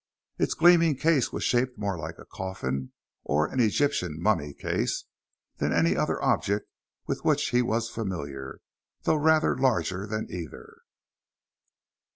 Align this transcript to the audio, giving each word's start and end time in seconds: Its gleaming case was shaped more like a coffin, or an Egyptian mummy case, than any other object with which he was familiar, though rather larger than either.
Its 0.39 0.55
gleaming 0.55 0.95
case 0.95 1.31
was 1.31 1.43
shaped 1.43 1.77
more 1.77 1.95
like 1.95 2.17
a 2.17 2.25
coffin, 2.25 2.91
or 3.23 3.45
an 3.45 3.59
Egyptian 3.59 4.19
mummy 4.19 4.51
case, 4.51 5.05
than 5.57 5.71
any 5.71 5.95
other 5.95 6.19
object 6.23 6.67
with 7.05 7.23
which 7.23 7.49
he 7.51 7.61
was 7.61 7.87
familiar, 7.87 8.61
though 9.03 9.13
rather 9.15 9.55
larger 9.55 10.07
than 10.07 10.25
either. 10.31 10.79